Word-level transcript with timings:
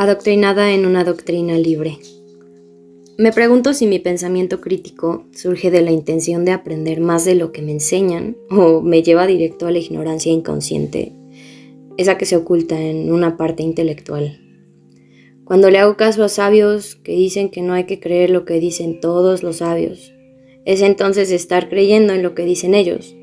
adoctrinada 0.00 0.72
en 0.72 0.86
una 0.86 1.04
doctrina 1.04 1.58
libre. 1.58 1.98
Me 3.18 3.32
pregunto 3.32 3.74
si 3.74 3.86
mi 3.86 3.98
pensamiento 3.98 4.62
crítico 4.62 5.26
surge 5.30 5.70
de 5.70 5.82
la 5.82 5.90
intención 5.90 6.46
de 6.46 6.52
aprender 6.52 7.02
más 7.02 7.26
de 7.26 7.34
lo 7.34 7.52
que 7.52 7.60
me 7.60 7.72
enseñan 7.72 8.34
o 8.50 8.80
me 8.80 9.02
lleva 9.02 9.26
directo 9.26 9.66
a 9.66 9.70
la 9.70 9.78
ignorancia 9.78 10.32
inconsciente, 10.32 11.12
esa 11.98 12.16
que 12.16 12.24
se 12.24 12.36
oculta 12.36 12.80
en 12.80 13.12
una 13.12 13.36
parte 13.36 13.62
intelectual. 13.62 14.40
Cuando 15.44 15.70
le 15.70 15.76
hago 15.76 15.98
caso 15.98 16.24
a 16.24 16.30
sabios 16.30 16.96
que 16.96 17.12
dicen 17.12 17.50
que 17.50 17.60
no 17.60 17.74
hay 17.74 17.84
que 17.84 18.00
creer 18.00 18.30
lo 18.30 18.46
que 18.46 18.58
dicen 18.58 19.00
todos 19.02 19.42
los 19.42 19.56
sabios, 19.56 20.14
es 20.64 20.80
entonces 20.80 21.30
estar 21.30 21.68
creyendo 21.68 22.14
en 22.14 22.22
lo 22.22 22.34
que 22.34 22.46
dicen 22.46 22.72
ellos. 22.72 23.14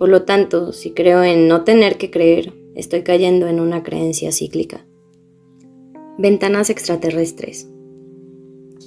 Por 0.00 0.08
lo 0.08 0.24
tanto, 0.24 0.72
si 0.72 0.90
creo 0.90 1.22
en 1.22 1.46
no 1.46 1.62
tener 1.62 1.96
que 1.96 2.10
creer, 2.10 2.54
estoy 2.74 3.02
cayendo 3.02 3.46
en 3.46 3.60
una 3.60 3.84
creencia 3.84 4.32
cíclica. 4.32 4.87
Ventanas 6.20 6.68
extraterrestres. 6.68 7.70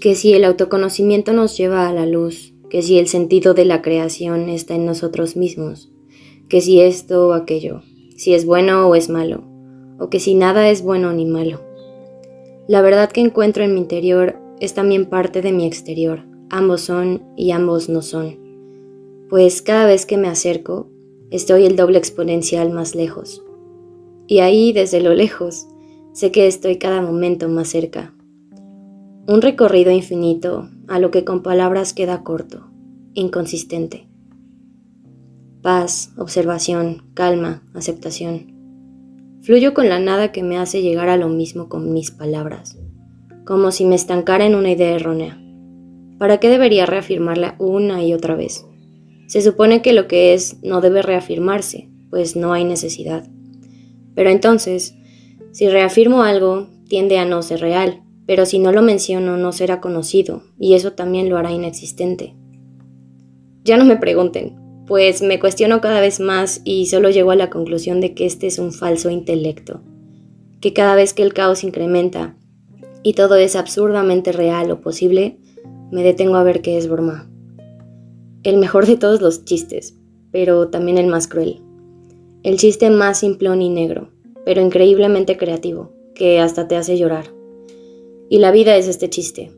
Que 0.01 0.15
si 0.15 0.33
el 0.33 0.43
autoconocimiento 0.43 1.31
nos 1.31 1.57
lleva 1.57 1.87
a 1.87 1.93
la 1.93 2.05
luz, 2.05 2.53
que 2.69 2.81
si 2.81 2.99
el 2.99 3.07
sentido 3.07 3.53
de 3.53 3.63
la 3.63 3.81
creación 3.81 4.49
está 4.49 4.75
en 4.75 4.85
nosotros 4.85 5.37
mismos, 5.37 5.93
que 6.49 6.59
si 6.59 6.81
esto 6.81 7.29
o 7.29 7.31
aquello, 7.31 7.83
si 8.17 8.33
es 8.33 8.45
bueno 8.45 8.85
o 8.89 8.95
es 8.95 9.09
malo, 9.09 9.45
o 9.97 10.09
que 10.09 10.19
si 10.19 10.35
nada 10.35 10.69
es 10.69 10.81
bueno 10.81 11.13
ni 11.13 11.25
malo. 11.25 11.61
La 12.67 12.81
verdad 12.81 13.09
que 13.09 13.21
encuentro 13.21 13.63
en 13.63 13.75
mi 13.75 13.79
interior 13.79 14.35
es 14.59 14.73
también 14.73 15.05
parte 15.05 15.41
de 15.41 15.53
mi 15.53 15.65
exterior, 15.65 16.25
ambos 16.49 16.81
son 16.81 17.23
y 17.37 17.51
ambos 17.51 17.87
no 17.87 18.01
son, 18.01 18.41
pues 19.29 19.61
cada 19.61 19.85
vez 19.85 20.05
que 20.05 20.17
me 20.17 20.27
acerco, 20.27 20.89
estoy 21.29 21.65
el 21.65 21.77
doble 21.77 21.97
exponencial 21.97 22.71
más 22.71 22.93
lejos. 22.93 23.41
Y 24.27 24.39
ahí, 24.39 24.73
desde 24.73 24.99
lo 24.99 25.13
lejos, 25.13 25.67
Sé 26.13 26.29
que 26.31 26.45
estoy 26.45 26.77
cada 26.77 27.01
momento 27.01 27.47
más 27.47 27.69
cerca. 27.69 28.13
Un 29.27 29.41
recorrido 29.41 29.91
infinito 29.91 30.69
a 30.89 30.99
lo 30.99 31.09
que 31.09 31.23
con 31.23 31.41
palabras 31.41 31.93
queda 31.93 32.21
corto, 32.21 32.69
inconsistente. 33.13 34.09
Paz, 35.61 36.11
observación, 36.17 37.03
calma, 37.13 37.63
aceptación. 37.73 38.51
Fluyo 39.41 39.73
con 39.73 39.87
la 39.87 39.99
nada 39.99 40.33
que 40.33 40.43
me 40.43 40.57
hace 40.57 40.81
llegar 40.81 41.07
a 41.07 41.15
lo 41.15 41.29
mismo 41.29 41.69
con 41.69 41.93
mis 41.93 42.11
palabras, 42.11 42.77
como 43.45 43.71
si 43.71 43.85
me 43.85 43.95
estancara 43.95 44.45
en 44.45 44.55
una 44.55 44.71
idea 44.71 44.93
errónea. 44.93 45.41
¿Para 46.17 46.41
qué 46.41 46.49
debería 46.49 46.85
reafirmarla 46.85 47.55
una 47.57 48.03
y 48.03 48.13
otra 48.13 48.35
vez? 48.35 48.65
Se 49.27 49.41
supone 49.41 49.81
que 49.81 49.93
lo 49.93 50.09
que 50.09 50.33
es 50.33 50.57
no 50.61 50.81
debe 50.81 51.03
reafirmarse, 51.03 51.89
pues 52.09 52.35
no 52.35 52.51
hay 52.51 52.65
necesidad. 52.65 53.29
Pero 54.13 54.29
entonces, 54.29 54.93
si 55.51 55.69
reafirmo 55.69 56.23
algo, 56.23 56.67
tiende 56.87 57.17
a 57.17 57.25
no 57.25 57.41
ser 57.41 57.61
real, 57.61 58.03
pero 58.25 58.45
si 58.45 58.59
no 58.59 58.71
lo 58.71 58.81
menciono 58.81 59.37
no 59.37 59.51
será 59.51 59.81
conocido, 59.81 60.43
y 60.57 60.75
eso 60.75 60.93
también 60.93 61.29
lo 61.29 61.37
hará 61.37 61.51
inexistente. 61.51 62.35
Ya 63.63 63.77
no 63.77 63.85
me 63.85 63.97
pregunten, 63.97 64.55
pues 64.87 65.21
me 65.21 65.39
cuestiono 65.39 65.81
cada 65.81 66.01
vez 66.01 66.19
más 66.19 66.61
y 66.63 66.87
solo 66.87 67.09
llego 67.09 67.31
a 67.31 67.35
la 67.35 67.49
conclusión 67.49 68.01
de 68.01 68.13
que 68.13 68.25
este 68.25 68.47
es 68.47 68.59
un 68.59 68.71
falso 68.71 69.09
intelecto, 69.09 69.81
que 70.59 70.73
cada 70.73 70.95
vez 70.95 71.13
que 71.13 71.23
el 71.23 71.33
caos 71.33 71.63
incrementa 71.63 72.37
y 73.03 73.13
todo 73.13 73.35
es 73.35 73.55
absurdamente 73.55 74.31
real 74.31 74.71
o 74.71 74.81
posible, 74.81 75.37
me 75.91 76.03
detengo 76.03 76.35
a 76.35 76.43
ver 76.43 76.61
qué 76.61 76.77
es 76.77 76.87
broma. 76.87 77.29
El 78.43 78.57
mejor 78.57 78.85
de 78.85 78.97
todos 78.97 79.21
los 79.21 79.43
chistes, 79.43 79.97
pero 80.31 80.69
también 80.69 80.97
el 80.97 81.07
más 81.07 81.27
cruel. 81.27 81.61
El 82.43 82.57
chiste 82.57 82.89
más 82.89 83.19
simplón 83.19 83.61
y 83.61 83.69
negro, 83.69 84.10
pero 84.45 84.61
increíblemente 84.61 85.37
creativo, 85.37 85.91
que 86.15 86.39
hasta 86.39 86.67
te 86.67 86.75
hace 86.75 86.97
llorar. 86.97 87.25
Y 88.29 88.39
la 88.39 88.51
vida 88.51 88.75
es 88.75 88.87
este 88.87 89.09
chiste. 89.09 89.51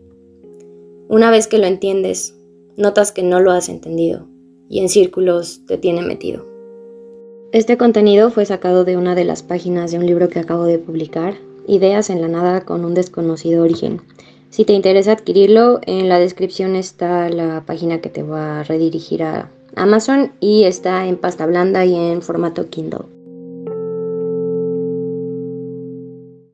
Una 1.07 1.31
vez 1.31 1.47
que 1.47 1.57
lo 1.57 1.67
entiendes, 1.67 2.35
notas 2.75 3.11
que 3.11 3.23
no 3.23 3.39
lo 3.39 3.51
has 3.51 3.69
entendido, 3.69 4.27
y 4.69 4.79
en 4.79 4.89
círculos 4.89 5.65
te 5.67 5.77
tiene 5.77 6.01
metido. 6.01 6.45
Este 7.51 7.77
contenido 7.77 8.31
fue 8.31 8.45
sacado 8.45 8.83
de 8.83 8.97
una 8.97 9.13
de 9.13 9.25
las 9.25 9.43
páginas 9.43 9.91
de 9.91 9.99
un 9.99 10.05
libro 10.05 10.27
que 10.29 10.39
acabo 10.39 10.65
de 10.65 10.79
publicar, 10.79 11.35
Ideas 11.67 12.09
en 12.09 12.21
la 12.21 12.27
nada 12.27 12.65
con 12.65 12.83
un 12.83 12.93
desconocido 12.93 13.63
origen. 13.63 14.01
Si 14.49 14.65
te 14.65 14.73
interesa 14.73 15.13
adquirirlo, 15.13 15.79
en 15.85 16.09
la 16.09 16.19
descripción 16.19 16.75
está 16.75 17.29
la 17.29 17.63
página 17.65 18.01
que 18.01 18.09
te 18.09 18.21
va 18.21 18.59
a 18.59 18.63
redirigir 18.63 19.23
a 19.23 19.49
Amazon 19.75 20.33
y 20.41 20.65
está 20.65 21.07
en 21.07 21.15
pasta 21.15 21.45
blanda 21.45 21.85
y 21.85 21.95
en 21.95 22.21
formato 22.21 22.69
Kindle. 22.69 23.22